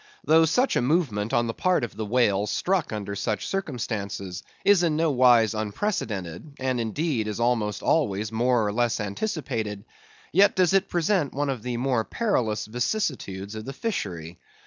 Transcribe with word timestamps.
Though 0.25 0.45
such 0.45 0.75
a 0.75 0.81
movement 0.81 1.31
on 1.31 1.45
the 1.45 1.53
part 1.53 1.83
of 1.83 1.95
the 1.95 2.07
whale 2.07 2.47
struck 2.47 2.91
under 2.91 3.15
such 3.15 3.45
circumstances, 3.45 4.41
is 4.65 4.81
in 4.81 4.95
no 4.95 5.11
wise 5.11 5.53
unprecedented; 5.53 6.53
and 6.57 6.81
indeed 6.81 7.27
is 7.27 7.39
almost 7.39 7.83
always 7.83 8.31
more 8.31 8.65
or 8.65 8.73
less 8.73 8.99
anticipated; 8.99 9.85
yet 10.31 10.55
does 10.55 10.73
it 10.73 10.89
present 10.89 11.35
one 11.35 11.49
of 11.51 11.61
the 11.61 11.77
more 11.77 12.03
perilous 12.03 12.65
vicissitudes 12.65 13.53
of 13.53 13.65
the 13.65 13.73
fishery. 13.73 14.39